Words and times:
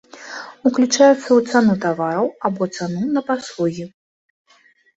Уключаецца 0.69 1.13
ў 1.33 1.39
цану 1.49 1.75
тавараў 1.85 2.31
або 2.51 2.63
цану 2.75 3.05
на 3.15 3.21
паслугі. 3.31 3.85